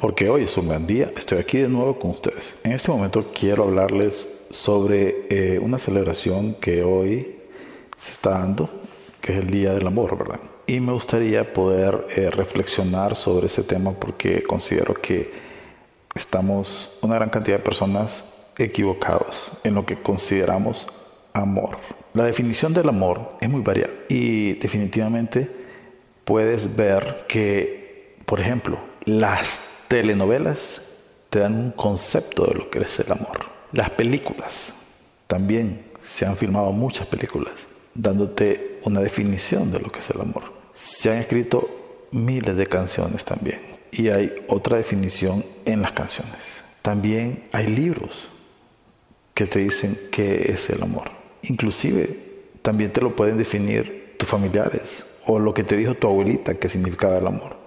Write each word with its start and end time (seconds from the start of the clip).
porque 0.00 0.30
hoy 0.30 0.44
es 0.44 0.56
un 0.56 0.68
gran 0.68 0.86
día. 0.86 1.12
Estoy 1.16 1.38
aquí 1.38 1.58
de 1.58 1.68
nuevo 1.68 1.98
con 1.98 2.12
ustedes. 2.12 2.56
En 2.64 2.72
este 2.72 2.90
momento 2.90 3.32
quiero 3.38 3.64
hablarles 3.64 4.46
sobre 4.48 5.26
eh, 5.28 5.58
una 5.58 5.78
celebración 5.78 6.54
que 6.54 6.82
hoy 6.82 7.36
se 7.98 8.12
está 8.12 8.30
dando, 8.30 8.70
que 9.20 9.32
es 9.34 9.38
el 9.40 9.50
Día 9.50 9.74
del 9.74 9.86
Amor, 9.86 10.16
¿verdad? 10.16 10.40
Y 10.66 10.80
me 10.80 10.92
gustaría 10.92 11.52
poder 11.52 12.06
eh, 12.16 12.30
reflexionar 12.30 13.14
sobre 13.14 13.46
ese 13.46 13.62
tema 13.62 13.92
porque 13.92 14.42
considero 14.42 14.94
que 14.94 15.32
estamos 16.14 16.98
una 17.02 17.16
gran 17.16 17.28
cantidad 17.28 17.58
de 17.58 17.62
personas 17.62 18.24
equivocados 18.56 19.52
en 19.64 19.74
lo 19.74 19.84
que 19.84 20.00
consideramos 20.00 20.88
amor. 21.34 21.76
La 22.14 22.24
definición 22.24 22.72
del 22.72 22.88
amor 22.88 23.36
es 23.40 23.50
muy 23.50 23.60
variada 23.60 23.92
y 24.08 24.54
definitivamente 24.54 25.50
puedes 26.24 26.74
ver 26.74 27.26
que, 27.28 28.16
por 28.24 28.40
ejemplo, 28.40 28.78
las 29.04 29.62
telenovelas 29.90 30.82
te 31.30 31.40
dan 31.40 31.56
un 31.56 31.70
concepto 31.72 32.46
de 32.46 32.54
lo 32.54 32.70
que 32.70 32.78
es 32.78 33.00
el 33.00 33.10
amor. 33.10 33.40
Las 33.72 33.90
películas, 33.90 34.72
también 35.26 35.84
se 36.00 36.24
han 36.24 36.36
filmado 36.36 36.70
muchas 36.70 37.08
películas 37.08 37.66
dándote 37.92 38.78
una 38.84 39.00
definición 39.00 39.72
de 39.72 39.80
lo 39.80 39.90
que 39.90 39.98
es 39.98 40.08
el 40.10 40.20
amor. 40.20 40.44
Se 40.74 41.10
han 41.10 41.16
escrito 41.16 42.06
miles 42.12 42.56
de 42.56 42.68
canciones 42.68 43.24
también 43.24 43.60
y 43.90 44.10
hay 44.10 44.32
otra 44.46 44.76
definición 44.76 45.44
en 45.64 45.82
las 45.82 45.90
canciones. 45.90 46.62
También 46.82 47.48
hay 47.50 47.66
libros 47.66 48.28
que 49.34 49.46
te 49.46 49.58
dicen 49.58 49.98
qué 50.12 50.52
es 50.52 50.70
el 50.70 50.84
amor. 50.84 51.10
Inclusive 51.42 52.16
también 52.62 52.92
te 52.92 53.00
lo 53.00 53.16
pueden 53.16 53.38
definir 53.38 54.14
tus 54.18 54.28
familiares 54.28 55.04
o 55.26 55.40
lo 55.40 55.52
que 55.52 55.64
te 55.64 55.76
dijo 55.76 55.94
tu 55.94 56.06
abuelita 56.06 56.54
que 56.54 56.68
significaba 56.68 57.18
el 57.18 57.26
amor 57.26 57.59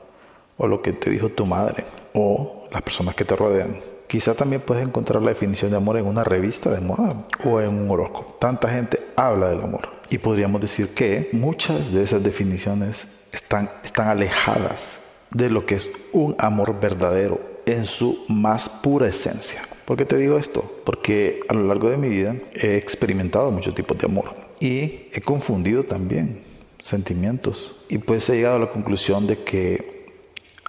o 0.58 0.68
lo 0.68 0.82
que 0.82 0.94
te 0.94 1.10
dijo 1.10 1.30
tu 1.30 1.46
madre 1.46 1.86
o 2.14 2.66
las 2.72 2.82
personas 2.82 3.16
que 3.16 3.26
te 3.26 3.36
rodean. 3.36 3.78
Quizá 4.08 4.36
también 4.36 4.62
puedes 4.62 4.86
encontrar 4.86 5.22
la 5.22 5.30
definición 5.30 5.72
de 5.72 5.78
amor 5.78 5.98
en 5.98 6.06
una 6.06 6.24
revista 6.24 6.70
de 6.70 6.82
moda 6.82 7.26
o 7.44 7.60
en 7.60 7.70
un 7.70 7.90
horóscopo. 7.90 8.34
Tanta 8.40 8.70
gente 8.70 9.00
habla 9.16 9.48
del 9.48 9.62
amor 9.62 9.90
y 10.10 10.20
podríamos 10.20 10.62
decir 10.62 10.94
que 10.94 11.30
muchas 11.34 11.92
de 11.92 12.04
esas 12.04 12.22
definiciones 12.22 13.08
están, 13.32 13.70
están 13.84 14.10
alejadas 14.10 15.00
de 15.32 15.50
lo 15.50 15.66
que 15.66 15.76
es 15.76 15.90
un 16.12 16.36
amor 16.38 16.80
verdadero 16.80 17.42
en 17.66 17.86
su 17.86 18.24
más 18.28 18.70
pura 18.70 19.08
esencia. 19.08 19.64
¿Por 19.86 19.98
qué 19.98 20.06
te 20.06 20.18
digo 20.18 20.38
esto? 20.38 20.64
Porque 20.86 21.40
a 21.50 21.54
lo 21.54 21.64
largo 21.64 21.90
de 21.90 21.98
mi 21.98 22.10
vida 22.10 22.36
he 22.54 22.78
experimentado 22.78 23.52
muchos 23.52 23.74
tipos 23.74 23.98
de 23.98 24.06
amor 24.06 24.36
y 24.60 25.10
he 25.12 25.22
confundido 25.22 25.84
también 25.84 26.42
sentimientos 26.80 27.76
y 27.90 27.98
pues 27.98 28.30
he 28.30 28.36
llegado 28.36 28.58
a 28.58 28.60
la 28.60 28.72
conclusión 28.72 29.26
de 29.26 29.44
que 29.44 29.93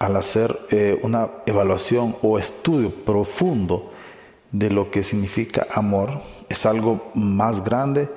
al 0.04 0.16
hacer 0.16 0.56
eh, 0.70 0.98
una 1.02 1.30
evaluación 1.46 2.16
o 2.22 2.38
estudio 2.38 2.90
profundo 2.90 3.90
de 4.52 4.70
lo 4.70 4.90
que 4.90 5.02
significa 5.02 5.66
amor, 5.72 6.10
es 6.48 6.66
algo 6.66 7.10
más 7.14 7.64
grande 7.64 8.08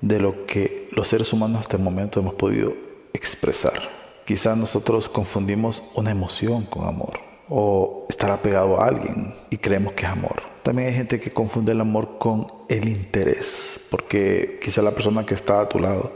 de 0.00 0.18
lo 0.18 0.44
que 0.44 0.88
los 0.90 1.08
seres 1.08 1.32
humanos 1.32 1.60
hasta 1.60 1.76
el 1.76 1.82
momento 1.82 2.20
hemos 2.20 2.34
podido 2.34 2.74
expresar. 3.14 3.80
Quizás 4.24 4.56
nosotros 4.56 5.08
confundimos 5.08 5.82
una 5.94 6.10
emoción 6.10 6.64
con 6.66 6.86
amor 6.86 7.20
o 7.48 8.06
estar 8.08 8.30
apegado 8.30 8.80
a 8.80 8.88
alguien 8.88 9.32
y 9.48 9.56
creemos 9.58 9.92
que 9.92 10.04
es 10.04 10.10
amor. 10.10 10.42
También 10.64 10.88
hay 10.88 10.94
gente 10.94 11.20
que 11.20 11.30
confunde 11.30 11.72
el 11.72 11.80
amor 11.80 12.18
con 12.18 12.46
el 12.68 12.88
interés, 12.88 13.86
porque 13.88 14.58
quizá 14.60 14.82
la 14.82 14.90
persona 14.90 15.24
que 15.24 15.34
está 15.34 15.60
a 15.60 15.68
tu 15.68 15.78
lado 15.78 16.10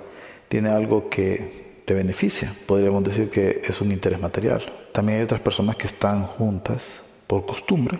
tiene 0.48 0.70
algo 0.70 1.08
que 1.08 1.70
te 1.91 1.94
beneficia. 1.94 2.55
Podríamos 2.66 3.02
decir 3.02 3.30
que 3.30 3.62
es 3.64 3.80
un 3.80 3.91
interés 3.91 4.20
material. 4.20 4.62
También 4.92 5.19
hay 5.19 5.24
otras 5.24 5.41
personas 5.41 5.74
que 5.74 5.88
están 5.88 6.24
juntas 6.24 7.02
por 7.27 7.44
costumbre 7.44 7.98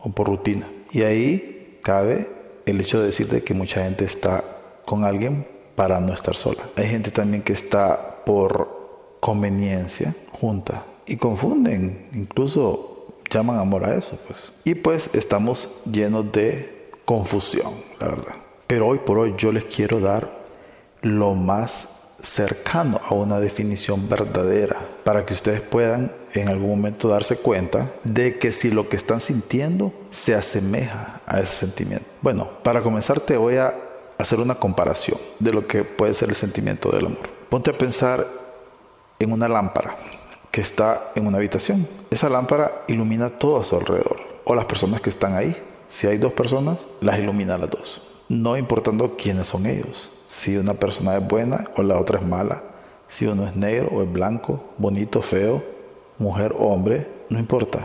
o 0.00 0.12
por 0.12 0.28
rutina. 0.28 0.70
Y 0.92 1.02
ahí 1.02 1.80
cabe 1.82 2.30
el 2.66 2.80
hecho 2.80 3.00
de 3.00 3.06
decirte 3.06 3.42
que 3.42 3.52
mucha 3.52 3.82
gente 3.82 4.04
está 4.04 4.44
con 4.84 5.04
alguien 5.04 5.44
para 5.74 5.98
no 5.98 6.14
estar 6.14 6.36
sola. 6.36 6.68
Hay 6.76 6.86
gente 6.86 7.10
también 7.10 7.42
que 7.42 7.52
está 7.52 8.22
por 8.24 9.16
conveniencia 9.18 10.14
junta 10.30 10.84
y 11.04 11.16
confunden, 11.16 12.10
incluso 12.12 13.16
llaman 13.28 13.58
amor 13.58 13.84
a 13.84 13.96
eso, 13.96 14.20
pues. 14.24 14.52
Y 14.62 14.76
pues 14.76 15.10
estamos 15.14 15.68
llenos 15.84 16.30
de 16.30 16.92
confusión, 17.04 17.72
la 17.98 18.06
verdad. 18.06 18.36
Pero 18.68 18.86
hoy 18.86 18.98
por 18.98 19.18
hoy 19.18 19.34
yo 19.36 19.50
les 19.50 19.64
quiero 19.64 19.98
dar 19.98 20.30
lo 21.00 21.34
más 21.34 21.88
cercano 22.22 23.00
a 23.04 23.14
una 23.14 23.40
definición 23.40 24.08
verdadera 24.08 24.80
para 25.04 25.26
que 25.26 25.34
ustedes 25.34 25.60
puedan 25.60 26.12
en 26.32 26.48
algún 26.48 26.70
momento 26.70 27.08
darse 27.08 27.36
cuenta 27.36 27.92
de 28.04 28.38
que 28.38 28.52
si 28.52 28.70
lo 28.70 28.88
que 28.88 28.96
están 28.96 29.20
sintiendo 29.20 29.92
se 30.10 30.34
asemeja 30.34 31.20
a 31.26 31.40
ese 31.40 31.56
sentimiento. 31.56 32.06
Bueno, 32.22 32.48
para 32.62 32.82
comenzar 32.82 33.20
te 33.20 33.36
voy 33.36 33.56
a 33.56 33.76
hacer 34.18 34.38
una 34.38 34.54
comparación 34.54 35.18
de 35.40 35.52
lo 35.52 35.66
que 35.66 35.84
puede 35.84 36.14
ser 36.14 36.28
el 36.28 36.36
sentimiento 36.36 36.90
del 36.90 37.06
amor. 37.06 37.28
Ponte 37.50 37.70
a 37.70 37.78
pensar 37.78 38.26
en 39.18 39.32
una 39.32 39.48
lámpara 39.48 39.96
que 40.50 40.60
está 40.60 41.12
en 41.14 41.26
una 41.26 41.38
habitación. 41.38 41.88
Esa 42.10 42.28
lámpara 42.28 42.84
ilumina 42.86 43.30
todo 43.30 43.60
a 43.60 43.64
su 43.64 43.76
alrededor 43.76 44.20
o 44.44 44.54
las 44.54 44.66
personas 44.66 45.00
que 45.00 45.10
están 45.10 45.34
ahí. 45.34 45.56
Si 45.88 46.06
hay 46.06 46.18
dos 46.18 46.32
personas, 46.32 46.86
las 47.00 47.18
ilumina 47.18 47.58
las 47.58 47.70
dos. 47.70 48.02
No 48.28 48.56
importando 48.56 49.16
quiénes 49.16 49.48
son 49.48 49.66
ellos 49.66 50.10
si 50.32 50.56
una 50.56 50.72
persona 50.72 51.18
es 51.18 51.28
buena 51.28 51.62
o 51.76 51.82
la 51.82 52.00
otra 52.00 52.18
es 52.18 52.24
mala, 52.24 52.62
si 53.06 53.26
uno 53.26 53.46
es 53.46 53.54
negro 53.54 53.90
o 53.92 54.02
es 54.02 54.10
blanco, 54.10 54.64
bonito, 54.78 55.20
feo, 55.20 55.62
mujer 56.16 56.54
o 56.58 56.68
hombre, 56.68 57.06
no 57.28 57.38
importa. 57.38 57.80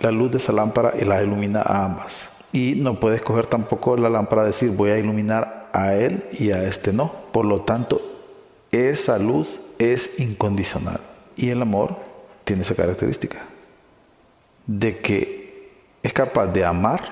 La 0.00 0.10
luz 0.10 0.32
de 0.32 0.38
esa 0.38 0.52
lámpara 0.52 0.92
la 1.06 1.22
ilumina 1.22 1.62
a 1.62 1.84
ambas. 1.84 2.30
Y 2.52 2.74
no 2.74 2.98
puedes 2.98 3.22
coger 3.22 3.46
tampoco 3.46 3.96
la 3.96 4.10
lámpara 4.10 4.42
y 4.42 4.46
decir 4.46 4.70
voy 4.70 4.90
a 4.90 4.98
iluminar 4.98 5.70
a 5.72 5.94
él 5.94 6.24
y 6.32 6.50
a 6.50 6.64
este 6.64 6.92
no. 6.92 7.12
Por 7.30 7.44
lo 7.44 7.60
tanto, 7.62 8.02
esa 8.72 9.16
luz 9.16 9.60
es 9.78 10.18
incondicional. 10.18 10.98
Y 11.36 11.50
el 11.50 11.62
amor 11.62 11.94
tiene 12.42 12.62
esa 12.62 12.74
característica 12.74 13.38
de 14.66 14.98
que 14.98 15.70
es 16.02 16.12
capaz 16.12 16.48
de 16.48 16.64
amar 16.64 17.02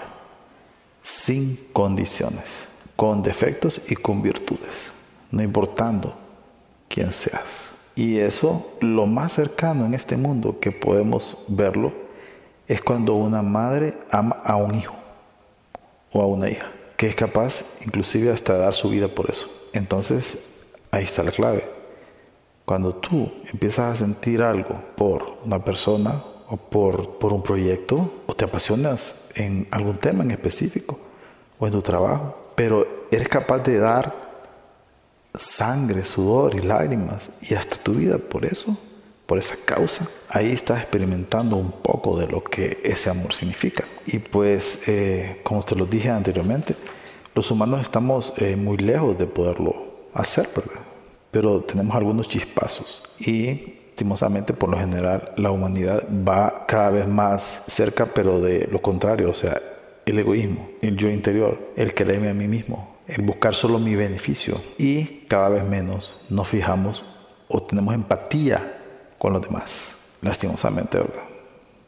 sin 1.03 1.57
condiciones 1.73 2.69
con 2.97 3.23
defectos 3.23 3.81
y 3.89 3.95
con 3.95 4.23
virtudes, 4.23 4.91
no 5.31 5.43
importando 5.43 6.15
quién 6.89 7.13
seas. 7.13 7.73
Y 7.95 8.19
eso, 8.19 8.75
lo 8.81 9.07
más 9.07 9.33
cercano 9.33 9.87
en 9.87 9.95
este 9.95 10.17
mundo 10.17 10.59
que 10.61 10.73
podemos 10.73 11.45
verlo, 11.49 11.93
es 12.67 12.81
cuando 12.81 13.15
una 13.15 13.43
madre 13.43 13.97
ama 14.11 14.41
a 14.45 14.57
un 14.57 14.75
hijo 14.75 14.95
o 16.13 16.21
a 16.21 16.27
una 16.27 16.51
hija, 16.51 16.67
que 16.97 17.07
es 17.07 17.15
capaz 17.15 17.65
inclusive 17.85 18.33
hasta 18.33 18.57
dar 18.57 18.75
su 18.75 18.91
vida 18.91 19.09
por 19.09 19.31
eso. 19.31 19.49
Entonces, 19.73 20.39
ahí 20.91 21.05
está 21.05 21.23
la 21.23 21.31
clave. 21.31 21.65
Cuando 22.65 22.95
tú 22.95 23.33
empiezas 23.53 23.93
a 23.93 23.97
sentir 23.97 24.43
algo 24.43 24.75
por 24.97 25.39
una 25.45 25.65
persona 25.65 26.23
o 26.49 26.57
por, 26.57 27.19
por 27.19 27.33
un 27.33 27.43
proyecto, 27.43 28.13
o 28.27 28.35
te 28.35 28.45
apasionas 28.45 29.29
en 29.37 29.69
algún 29.71 29.99
tema 29.99 30.25
en 30.25 30.33
específico, 30.33 30.99
o 31.59 31.67
en 31.67 31.73
tu 31.73 31.83
trabajo, 31.83 32.46
pero 32.57 33.07
eres 33.13 33.29
capaz 33.29 33.61
de 33.61 33.79
dar 33.79 34.27
sangre, 35.35 36.03
sudor 36.05 36.57
y 36.57 36.63
lágrimas 36.63 37.31
y 37.43 37.55
hasta 37.55 37.77
tu 37.77 37.93
vida 37.93 38.19
por 38.19 38.45
eso, 38.45 38.77
por 39.27 39.39
esa 39.39 39.57
causa, 39.65 40.09
ahí 40.29 40.51
estás 40.51 40.81
experimentando 40.81 41.57
un 41.57 41.71
poco 41.71 42.19
de 42.19 42.27
lo 42.27 42.43
que 42.43 42.81
ese 42.83 43.11
amor 43.11 43.33
significa. 43.33 43.85
Y 44.07 44.19
pues, 44.19 44.89
eh, 44.89 45.41
como 45.43 45.63
te 45.63 45.77
lo 45.77 45.87
dije 45.87 46.11
anteriormente, 46.11 46.75
los 47.35 47.51
humanos 47.51 47.83
estamos 47.83 48.33
eh, 48.39 48.57
muy 48.57 48.79
lejos 48.79 49.19
de 49.19 49.27
poderlo 49.27 49.75
hacer, 50.15 50.49
¿verdad? 50.57 50.81
Pero 51.31 51.61
tenemos 51.61 51.95
algunos 51.95 52.29
chispazos 52.29 53.03
y 53.19 53.75
lastimosamente 53.89 54.53
por 54.53 54.69
lo 54.69 54.79
general 54.79 55.33
la 55.37 55.51
humanidad 55.51 56.05
va 56.07 56.67
cada 56.67 56.91
vez 56.91 57.09
más 57.09 57.63
cerca 57.67 58.05
pero 58.05 58.41
de 58.41 58.69
lo 58.71 58.83
contrario, 58.83 59.31
o 59.31 59.35
sea, 59.35 59.59
el 60.07 60.21
egoísmo, 60.21 60.71
el 60.81 60.97
yo 60.97 61.11
interior, 61.11 61.73
el 61.77 61.93
quererme 61.93 62.31
a 62.31 62.35
mí 62.35 62.47
mismo, 62.47 62.97
el 63.09 63.23
buscar 63.23 63.55
solo 63.55 63.81
mi 63.81 63.97
beneficio 63.97 64.61
y 64.79 65.25
cada 65.29 65.49
vez 65.49 65.65
menos 65.65 66.25
nos 66.31 66.49
fijamos 66.49 67.05
o 67.49 67.63
tenemos 67.63 67.93
empatía 67.93 68.79
con 69.19 69.33
los 69.33 69.43
demás, 69.43 69.97
lastimosamente, 70.23 70.99
¿verdad? 70.99 71.25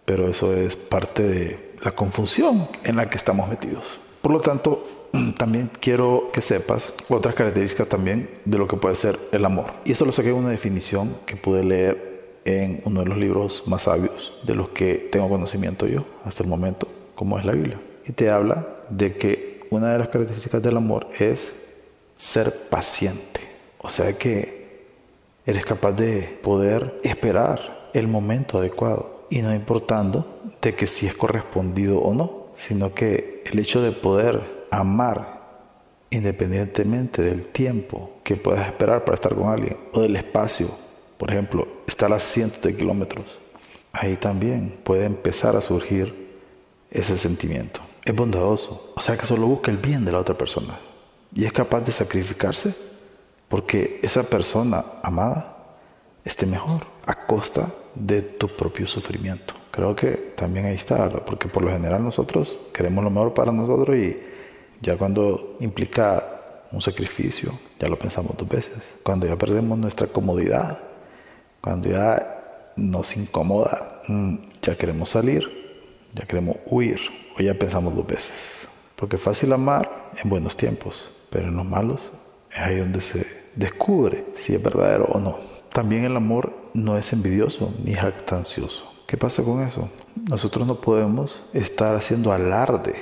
Pero 0.04 0.28
eso 0.28 0.54
es 0.54 0.74
parte 0.74 1.22
de 1.22 1.74
la 1.82 1.92
confusión 1.92 2.68
en 2.84 2.96
la 2.96 3.08
que 3.08 3.16
estamos 3.16 3.48
metidos. 3.48 4.00
Por 4.20 4.32
lo 4.32 4.40
tanto, 4.40 5.08
también 5.38 5.70
quiero 5.80 6.30
que 6.32 6.40
sepas 6.40 6.94
otras 7.08 7.36
características 7.36 7.88
también 7.88 8.28
de 8.44 8.58
lo 8.58 8.66
que 8.66 8.76
puede 8.76 8.96
ser 8.96 9.16
el 9.30 9.44
amor. 9.44 9.66
Y 9.84 9.92
esto 9.92 10.04
lo 10.04 10.12
saqué 10.12 10.28
de 10.28 10.34
una 10.34 10.50
definición 10.50 11.16
que 11.24 11.36
pude 11.36 11.62
leer 11.62 12.40
en 12.44 12.80
uno 12.84 13.02
de 13.02 13.06
los 13.06 13.18
libros 13.18 13.62
más 13.66 13.82
sabios 13.82 14.34
de 14.42 14.56
los 14.56 14.70
que 14.70 15.08
tengo 15.12 15.28
conocimiento 15.28 15.86
yo 15.86 16.04
hasta 16.24 16.42
el 16.42 16.48
momento, 16.48 16.88
como 17.14 17.38
es 17.38 17.44
la 17.44 17.52
Biblia 17.52 17.78
y 18.08 18.12
te 18.12 18.30
habla 18.30 18.66
de 18.88 19.14
que 19.14 19.66
una 19.70 19.92
de 19.92 19.98
las 19.98 20.08
características 20.08 20.62
del 20.62 20.78
amor 20.78 21.06
es 21.18 21.52
ser 22.16 22.52
paciente. 22.70 23.40
O 23.78 23.90
sea 23.90 24.16
que 24.16 24.86
eres 25.44 25.64
capaz 25.64 25.92
de 25.92 26.22
poder 26.42 26.98
esperar 27.04 27.90
el 27.92 28.08
momento 28.08 28.58
adecuado 28.58 29.26
y 29.30 29.42
no 29.42 29.54
importando 29.54 30.40
de 30.62 30.74
que 30.74 30.86
si 30.86 31.06
es 31.06 31.14
correspondido 31.14 31.98
o 32.00 32.14
no, 32.14 32.46
sino 32.54 32.94
que 32.94 33.42
el 33.46 33.58
hecho 33.58 33.82
de 33.82 33.92
poder 33.92 34.66
amar 34.70 35.38
independientemente 36.10 37.22
del 37.22 37.46
tiempo 37.46 38.12
que 38.24 38.36
puedas 38.36 38.66
esperar 38.66 39.04
para 39.04 39.14
estar 39.14 39.34
con 39.34 39.48
alguien 39.48 39.76
o 39.92 40.00
del 40.00 40.16
espacio, 40.16 40.70
por 41.18 41.30
ejemplo, 41.30 41.68
estar 41.86 42.10
a 42.12 42.18
cientos 42.18 42.62
de 42.62 42.74
kilómetros, 42.74 43.38
ahí 43.92 44.16
también 44.16 44.78
puede 44.82 45.04
empezar 45.04 45.56
a 45.56 45.60
surgir 45.60 46.28
ese 46.90 47.18
sentimiento. 47.18 47.87
Es 48.04 48.14
bondadoso, 48.14 48.92
o 48.96 49.00
sea 49.00 49.16
que 49.16 49.26
solo 49.26 49.46
busca 49.46 49.70
el 49.70 49.78
bien 49.78 50.04
de 50.04 50.12
la 50.12 50.18
otra 50.18 50.36
persona 50.36 50.78
y 51.34 51.44
es 51.44 51.52
capaz 51.52 51.80
de 51.80 51.92
sacrificarse 51.92 52.74
porque 53.48 54.00
esa 54.02 54.22
persona 54.22 54.84
amada 55.02 55.76
esté 56.24 56.46
mejor 56.46 56.86
a 57.06 57.26
costa 57.26 57.72
de 57.94 58.22
tu 58.22 58.48
propio 58.48 58.86
sufrimiento. 58.86 59.54
Creo 59.70 59.94
que 59.94 60.32
también 60.36 60.66
ahí 60.66 60.74
está, 60.74 60.96
¿verdad? 60.96 61.22
Porque 61.24 61.48
por 61.48 61.64
lo 61.64 61.70
general 61.70 62.02
nosotros 62.02 62.58
queremos 62.74 63.04
lo 63.04 63.10
mejor 63.10 63.34
para 63.34 63.52
nosotros 63.52 63.96
y 63.96 64.20
ya 64.80 64.96
cuando 64.96 65.56
implica 65.60 66.66
un 66.70 66.80
sacrificio, 66.80 67.58
ya 67.78 67.88
lo 67.88 67.98
pensamos 67.98 68.36
dos 68.36 68.48
veces. 68.48 68.76
Cuando 69.02 69.26
ya 69.26 69.36
perdemos 69.36 69.78
nuestra 69.78 70.06
comodidad, 70.06 70.78
cuando 71.60 71.90
ya 71.90 72.72
nos 72.76 73.16
incomoda, 73.16 74.02
mm, 74.08 74.36
ya 74.62 74.76
queremos 74.76 75.08
salir, 75.10 75.48
ya 76.14 76.26
queremos 76.26 76.56
huir 76.66 77.00
o 77.38 77.42
ya 77.42 77.54
pensamos 77.54 77.94
dos 77.94 78.06
veces. 78.06 78.68
Porque 78.96 79.16
es 79.16 79.22
fácil 79.22 79.52
amar 79.52 80.10
en 80.22 80.28
buenos 80.28 80.56
tiempos, 80.56 81.10
pero 81.30 81.48
en 81.48 81.56
los 81.56 81.64
malos 81.64 82.12
es 82.50 82.58
ahí 82.58 82.78
donde 82.78 83.00
se 83.00 83.26
descubre 83.54 84.26
si 84.34 84.54
es 84.54 84.62
verdadero 84.62 85.04
o 85.04 85.20
no. 85.20 85.36
También 85.72 86.04
el 86.04 86.16
amor 86.16 86.52
no 86.74 86.98
es 86.98 87.12
envidioso 87.12 87.72
ni 87.84 87.94
jactancioso. 87.94 88.92
¿Qué 89.06 89.16
pasa 89.16 89.42
con 89.42 89.62
eso? 89.62 89.88
Nosotros 90.28 90.66
no 90.66 90.80
podemos 90.80 91.44
estar 91.52 91.94
haciendo 91.94 92.32
alarde 92.32 92.94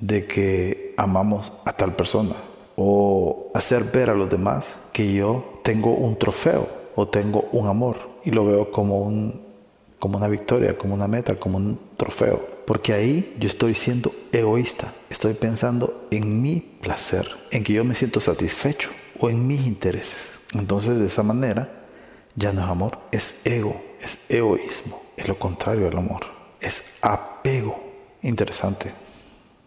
de 0.00 0.26
que 0.26 0.94
amamos 0.96 1.52
a 1.64 1.72
tal 1.72 1.94
persona 1.94 2.34
o 2.76 3.50
hacer 3.54 3.84
ver 3.84 4.10
a 4.10 4.14
los 4.14 4.28
demás 4.28 4.76
que 4.92 5.12
yo 5.12 5.60
tengo 5.62 5.94
un 5.94 6.18
trofeo 6.18 6.68
o 6.94 7.08
tengo 7.08 7.48
un 7.52 7.68
amor 7.68 7.96
y 8.24 8.30
lo 8.30 8.44
veo 8.44 8.70
como 8.70 9.00
un 9.00 9.52
como 9.98 10.18
una 10.18 10.26
victoria, 10.26 10.76
como 10.76 10.94
una 10.94 11.06
meta, 11.06 11.36
como 11.36 11.58
un 11.58 11.78
trofeo, 11.96 12.40
porque 12.66 12.92
ahí 12.92 13.34
yo 13.38 13.48
estoy 13.48 13.74
siendo 13.74 14.14
egoísta, 14.32 14.92
estoy 15.10 15.34
pensando 15.34 16.06
en 16.10 16.42
mi 16.42 16.60
placer, 16.80 17.28
en 17.50 17.64
que 17.64 17.72
yo 17.72 17.84
me 17.84 17.94
siento 17.94 18.20
satisfecho 18.20 18.90
o 19.18 19.30
en 19.30 19.46
mis 19.46 19.66
intereses. 19.66 20.40
Entonces 20.52 20.98
de 20.98 21.06
esa 21.06 21.22
manera 21.22 21.86
ya 22.34 22.52
no 22.52 22.62
es 22.62 22.68
amor, 22.68 22.98
es 23.10 23.40
ego, 23.44 23.80
es 24.00 24.18
egoísmo, 24.28 25.02
es 25.16 25.28
lo 25.28 25.38
contrario 25.38 25.84
del 25.84 25.98
amor, 25.98 26.22
es 26.60 26.82
apego. 27.00 27.90
Interesante, 28.22 28.92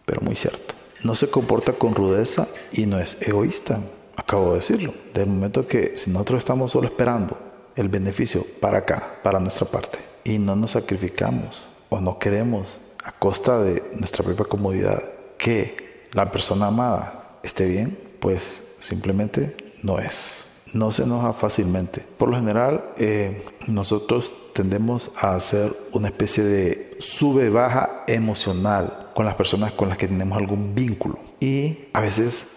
pero 0.04 0.22
muy 0.22 0.34
cierto. 0.34 0.74
No 1.04 1.14
se 1.14 1.28
comporta 1.28 1.74
con 1.74 1.94
rudeza 1.94 2.48
y 2.72 2.86
no 2.86 2.98
es 2.98 3.18
egoísta, 3.20 3.80
acabo 4.16 4.50
de 4.50 4.60
decirlo. 4.60 4.94
Del 5.12 5.26
momento 5.26 5.66
que 5.66 5.92
si 5.96 6.10
nosotros 6.10 6.38
estamos 6.38 6.72
solo 6.72 6.86
esperando 6.86 7.38
el 7.76 7.88
beneficio 7.90 8.44
para 8.60 8.78
acá, 8.78 9.20
para 9.22 9.38
nuestra 9.38 9.66
parte, 9.66 9.98
y 10.24 10.38
no 10.38 10.56
nos 10.56 10.72
sacrificamos 10.72 11.68
o 11.90 12.00
no 12.00 12.18
queremos 12.18 12.78
a 13.06 13.12
costa 13.12 13.58
de 13.58 13.82
nuestra 13.98 14.24
propia 14.24 14.44
comodidad 14.44 15.02
que 15.38 16.06
la 16.12 16.30
persona 16.30 16.66
amada 16.66 17.38
esté 17.42 17.66
bien, 17.66 17.96
pues 18.20 18.64
simplemente 18.80 19.56
no 19.82 19.98
es 19.98 20.46
no 20.76 20.92
se 20.92 21.04
enoja 21.04 21.32
fácilmente. 21.32 22.02
Por 22.18 22.28
lo 22.28 22.36
general, 22.36 22.84
eh, 22.98 23.44
nosotros 23.66 24.34
tendemos 24.52 25.10
a 25.16 25.34
hacer 25.34 25.72
una 25.92 26.08
especie 26.08 26.44
de 26.44 26.96
sube-baja 26.98 28.04
emocional 28.06 29.10
con 29.14 29.24
las 29.24 29.34
personas 29.34 29.72
con 29.72 29.88
las 29.88 29.98
que 29.98 30.08
tenemos 30.08 30.38
algún 30.38 30.74
vínculo. 30.74 31.18
Y 31.40 31.86
a 31.92 32.00
veces 32.00 32.48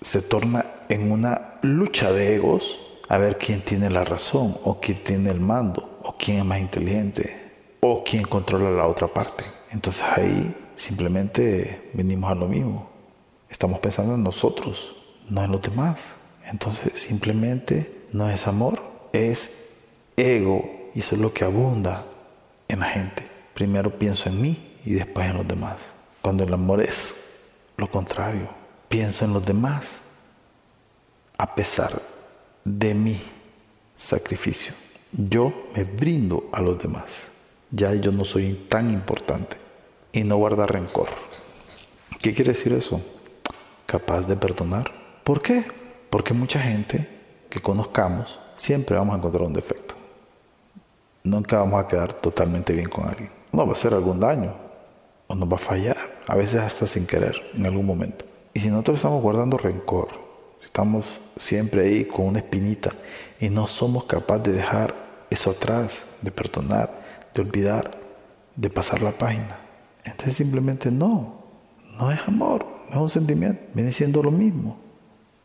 se 0.00 0.22
torna 0.22 0.66
en 0.88 1.10
una 1.10 1.58
lucha 1.62 2.12
de 2.12 2.36
egos 2.36 2.80
a 3.08 3.18
ver 3.18 3.38
quién 3.38 3.62
tiene 3.62 3.90
la 3.90 4.04
razón 4.04 4.56
o 4.64 4.80
quién 4.80 5.02
tiene 5.02 5.30
el 5.30 5.40
mando 5.40 5.98
o 6.02 6.16
quién 6.16 6.38
es 6.38 6.44
más 6.44 6.60
inteligente 6.60 7.44
o 7.80 8.04
quién 8.04 8.24
controla 8.24 8.70
la 8.70 8.86
otra 8.86 9.08
parte. 9.08 9.44
Entonces 9.70 10.02
ahí 10.02 10.54
simplemente 10.76 11.90
venimos 11.94 12.30
a 12.30 12.34
lo 12.34 12.46
mismo. 12.46 12.90
Estamos 13.48 13.78
pensando 13.78 14.14
en 14.14 14.22
nosotros, 14.22 14.96
no 15.28 15.42
en 15.42 15.52
los 15.52 15.62
demás. 15.62 16.16
Entonces 16.44 16.98
simplemente 16.98 18.04
no 18.12 18.30
es 18.30 18.46
amor, 18.46 18.82
es 19.12 19.70
ego 20.16 20.90
y 20.94 21.00
eso 21.00 21.14
es 21.14 21.20
lo 21.20 21.32
que 21.32 21.44
abunda 21.44 22.04
en 22.68 22.80
la 22.80 22.86
gente. 22.86 23.26
Primero 23.54 23.98
pienso 23.98 24.28
en 24.28 24.40
mí 24.40 24.76
y 24.84 24.94
después 24.94 25.28
en 25.28 25.38
los 25.38 25.48
demás. 25.48 25.76
Cuando 26.22 26.44
el 26.44 26.52
amor 26.52 26.82
es 26.82 27.40
lo 27.76 27.90
contrario, 27.90 28.48
pienso 28.88 29.24
en 29.24 29.32
los 29.32 29.44
demás 29.44 30.02
a 31.38 31.54
pesar 31.54 32.00
de 32.64 32.94
mi 32.94 33.20
sacrificio. 33.94 34.74
Yo 35.12 35.52
me 35.74 35.84
brindo 35.84 36.48
a 36.52 36.60
los 36.60 36.78
demás. 36.78 37.30
Ya 37.70 37.92
yo 37.94 38.12
no 38.12 38.24
soy 38.24 38.66
tan 38.68 38.90
importante 38.90 39.56
y 40.12 40.22
no 40.22 40.36
guarda 40.36 40.66
rencor. 40.66 41.08
¿Qué 42.20 42.32
quiere 42.34 42.52
decir 42.52 42.72
eso? 42.72 43.00
Capaz 43.86 44.26
de 44.26 44.36
perdonar. 44.36 44.90
¿Por 45.24 45.42
qué? 45.42 45.64
Porque 46.10 46.32
mucha 46.32 46.60
gente 46.60 47.08
que 47.50 47.60
conozcamos 47.60 48.38
siempre 48.54 48.96
vamos 48.96 49.14
a 49.14 49.18
encontrar 49.18 49.44
un 49.44 49.52
defecto. 49.52 49.94
Nunca 51.24 51.58
vamos 51.58 51.82
a 51.82 51.88
quedar 51.88 52.12
totalmente 52.14 52.72
bien 52.72 52.88
con 52.88 53.08
alguien. 53.08 53.30
Nos 53.52 53.66
va 53.66 53.70
a 53.70 53.72
hacer 53.72 53.92
algún 53.94 54.20
daño 54.20 54.54
o 55.26 55.34
nos 55.34 55.50
va 55.50 55.56
a 55.56 55.58
fallar, 55.58 55.96
a 56.26 56.36
veces 56.36 56.60
hasta 56.60 56.86
sin 56.86 57.06
querer, 57.06 57.40
en 57.54 57.66
algún 57.66 57.84
momento. 57.84 58.24
Y 58.54 58.60
si 58.60 58.68
nosotros 58.68 58.96
estamos 58.96 59.20
guardando 59.22 59.58
rencor, 59.58 60.08
estamos 60.62 61.20
siempre 61.36 61.82
ahí 61.82 62.04
con 62.04 62.26
una 62.26 62.38
espinita 62.38 62.92
y 63.40 63.50
no 63.50 63.66
somos 63.66 64.04
capaces 64.04 64.44
de 64.44 64.52
dejar 64.52 64.94
eso 65.30 65.50
atrás, 65.50 66.06
de 66.22 66.30
perdonar, 66.30 67.05
de 67.36 67.42
olvidar, 67.42 67.90
de 68.56 68.70
pasar 68.70 69.02
la 69.02 69.12
página, 69.12 69.58
entonces 70.04 70.36
simplemente 70.36 70.90
no, 70.90 71.44
no 71.98 72.10
es 72.10 72.20
amor, 72.26 72.66
no 72.88 72.96
es 72.96 73.02
un 73.02 73.08
sentimiento, 73.08 73.62
viene 73.74 73.92
siendo 73.92 74.22
lo 74.22 74.30
mismo. 74.30 74.78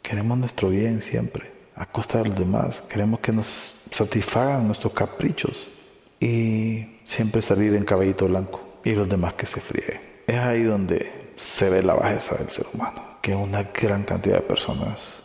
Queremos 0.02 0.38
nuestro 0.38 0.70
bien 0.70 1.02
siempre, 1.02 1.52
a 1.76 1.86
costa 1.86 2.20
de 2.20 2.30
los 2.30 2.40
demás. 2.40 2.82
Queremos 2.82 3.20
que 3.20 3.32
nos 3.32 3.86
satisfagan 3.92 4.66
nuestros 4.66 4.94
caprichos 4.94 5.70
y 6.20 7.00
siempre 7.04 7.42
salir 7.42 7.76
en 7.76 7.84
caballito 7.84 8.28
blanco 8.28 8.62
y 8.84 8.92
los 8.92 9.10
demás 9.10 9.34
que 9.34 9.46
se 9.46 9.60
fríen. 9.60 10.00
Es 10.28 10.38
ahí 10.38 10.64
donde 10.64 11.32
se 11.36 11.70
ve 11.70 11.84
la 11.84 11.94
bajeza 11.94 12.36
del 12.36 12.50
ser 12.50 12.66
humano, 12.74 13.02
que 13.22 13.36
una 13.36 13.64
gran 13.64 14.04
cantidad 14.04 14.38
de 14.38 14.42
personas 14.42 15.24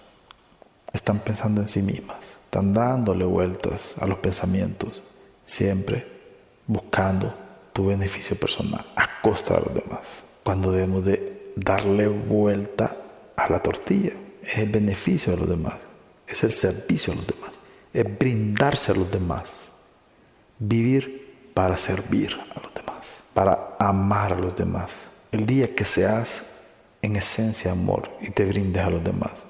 están 0.93 1.19
pensando 1.21 1.61
en 1.61 1.69
sí 1.69 1.83
mismas, 1.83 2.41
están 2.45 2.73
dándole 2.73 3.25
vueltas 3.25 3.97
a 4.01 4.07
los 4.07 4.19
pensamientos, 4.19 5.05
siempre 5.45 6.16
buscando 6.67 7.35
tu 7.73 7.87
beneficio 7.87 8.39
personal 8.39 8.85
a 8.97 9.21
costa 9.21 9.55
de 9.55 9.61
los 9.61 9.85
demás, 9.85 10.25
cuando 10.43 10.73
debemos 10.73 11.05
de 11.05 11.53
darle 11.57 12.09
vuelta 12.09 12.97
a 13.37 13.51
la 13.51 13.63
tortilla 13.63 14.13
es 14.43 14.59
el 14.59 14.69
beneficio 14.69 15.33
a 15.33 15.37
los 15.37 15.49
demás, 15.49 15.75
es 16.27 16.45
el 16.45 16.53
servicio 16.53 17.13
a 17.13 17.17
los 17.17 17.27
demás, 17.27 17.51
es 17.93 18.19
brindarse 18.19 18.93
a 18.93 18.95
los 18.95 19.11
demás, 19.11 19.73
vivir 20.59 21.51
para 21.53 21.77
servir 21.77 22.39
a 22.55 22.61
los 22.61 22.73
demás, 22.75 23.25
para 23.35 23.77
amar 23.79 24.33
a 24.33 24.39
los 24.39 24.55
demás. 24.55 24.93
El 25.33 25.47
día 25.47 25.75
que 25.75 25.85
seas 25.85 26.45
en 27.03 27.17
esencia 27.17 27.73
amor 27.73 28.11
y 28.21 28.31
te 28.31 28.45
brindes 28.45 28.83
a 28.83 28.91
los 28.91 29.03
demás, 29.03 29.45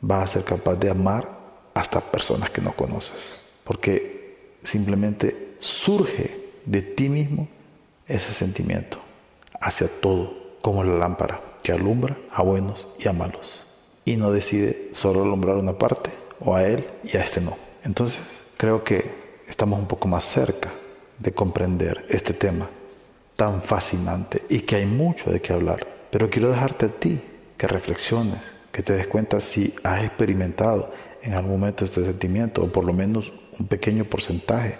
vas 0.00 0.30
a 0.30 0.32
ser 0.34 0.44
capaz 0.44 0.76
de 0.76 0.90
amar 0.90 1.28
hasta 1.72 2.00
personas 2.00 2.50
que 2.50 2.60
no 2.60 2.74
conoces, 2.76 3.36
porque 3.64 4.56
simplemente 4.62 5.56
surge 5.58 6.43
de 6.64 6.82
ti 6.82 7.08
mismo 7.08 7.48
ese 8.06 8.32
sentimiento 8.32 8.98
hacia 9.60 9.88
todo, 9.88 10.34
como 10.60 10.84
la 10.84 10.94
lámpara 10.94 11.40
que 11.62 11.72
alumbra 11.72 12.16
a 12.30 12.42
buenos 12.42 12.88
y 12.98 13.08
a 13.08 13.12
malos 13.12 13.66
y 14.04 14.16
no 14.16 14.30
decide 14.30 14.90
solo 14.92 15.22
alumbrar 15.22 15.56
una 15.56 15.78
parte 15.78 16.12
o 16.40 16.54
a 16.54 16.64
él 16.64 16.86
y 17.04 17.16
a 17.16 17.22
este 17.22 17.40
no. 17.40 17.56
Entonces 17.82 18.44
creo 18.56 18.84
que 18.84 19.10
estamos 19.48 19.78
un 19.78 19.86
poco 19.86 20.08
más 20.08 20.24
cerca 20.24 20.70
de 21.18 21.32
comprender 21.32 22.04
este 22.08 22.34
tema 22.34 22.68
tan 23.36 23.62
fascinante 23.62 24.42
y 24.48 24.60
que 24.60 24.76
hay 24.76 24.86
mucho 24.86 25.30
de 25.30 25.40
qué 25.40 25.52
hablar. 25.52 25.86
Pero 26.10 26.30
quiero 26.30 26.50
dejarte 26.50 26.86
a 26.86 26.90
ti 26.90 27.20
que 27.56 27.66
reflexiones, 27.66 28.54
que 28.72 28.82
te 28.82 28.92
des 28.92 29.06
cuenta 29.06 29.40
si 29.40 29.74
has 29.82 30.04
experimentado 30.04 30.92
en 31.22 31.34
algún 31.34 31.52
momento 31.52 31.84
este 31.84 32.04
sentimiento 32.04 32.62
o 32.62 32.70
por 32.70 32.84
lo 32.84 32.92
menos 32.92 33.32
un 33.58 33.66
pequeño 33.66 34.04
porcentaje, 34.04 34.78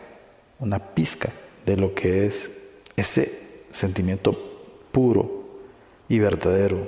una 0.58 0.78
pizca 0.78 1.30
de 1.66 1.76
lo 1.76 1.94
que 1.94 2.26
es 2.26 2.50
ese 2.96 3.32
sentimiento 3.70 4.36
puro 4.92 5.44
y 6.08 6.18
verdadero 6.18 6.86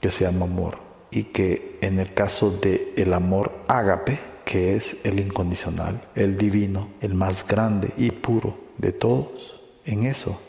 que 0.00 0.10
se 0.10 0.24
llama 0.24 0.46
amor 0.46 0.78
y 1.10 1.24
que 1.24 1.78
en 1.80 1.98
el 1.98 2.10
caso 2.10 2.50
de 2.50 2.92
el 2.96 3.12
amor 3.12 3.52
ágape, 3.68 4.18
que 4.44 4.74
es 4.74 4.96
el 5.04 5.20
incondicional, 5.20 6.02
el 6.14 6.36
divino, 6.36 6.88
el 7.00 7.14
más 7.14 7.46
grande 7.46 7.92
y 7.96 8.10
puro 8.10 8.58
de 8.78 8.92
todos, 8.92 9.60
en 9.84 10.04
eso 10.04 10.40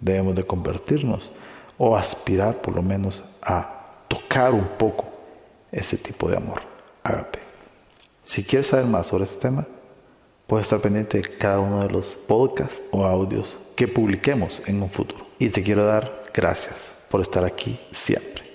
debemos 0.00 0.34
de 0.34 0.44
convertirnos 0.44 1.32
o 1.76 1.96
aspirar 1.96 2.60
por 2.60 2.74
lo 2.74 2.82
menos 2.82 3.24
a 3.42 4.02
tocar 4.08 4.52
un 4.52 4.68
poco 4.78 5.06
ese 5.70 5.96
tipo 5.96 6.28
de 6.28 6.36
amor. 6.36 6.60
Agape. 7.02 7.38
Si 8.22 8.44
quieres 8.44 8.66
saber 8.66 8.86
más 8.86 9.06
sobre 9.06 9.24
este 9.24 9.36
tema, 9.36 9.66
puedes 10.48 10.66
estar 10.66 10.80
pendiente 10.80 11.18
de 11.18 11.36
cada 11.36 11.60
uno 11.60 11.82
de 11.82 11.90
los 11.90 12.16
podcasts 12.16 12.82
o 12.90 13.04
audios 13.04 13.58
que 13.76 13.86
publiquemos 13.86 14.62
en 14.66 14.82
un 14.82 14.90
futuro. 14.90 15.26
Y 15.38 15.50
te 15.50 15.62
quiero 15.62 15.84
dar 15.84 16.24
gracias 16.34 16.96
por 17.10 17.20
estar 17.20 17.44
aquí 17.44 17.78
siempre. 17.92 18.47